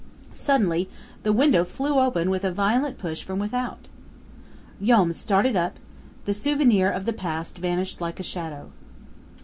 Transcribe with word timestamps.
Suddenly 0.33 0.89
the 1.21 1.31
window 1.31 1.63
flew 1.63 1.99
open 1.99 2.31
with 2.31 2.43
a 2.43 2.51
violent 2.51 2.97
push 2.97 3.21
from 3.21 3.37
without. 3.37 3.87
Joam 4.81 5.13
started 5.13 5.55
up; 5.55 5.77
the 6.25 6.33
souvenirs 6.33 6.95
of 6.95 7.05
the 7.05 7.13
past 7.13 7.59
vanished 7.59 8.01
like 8.01 8.19
a 8.19 8.23
shadow. 8.23 8.71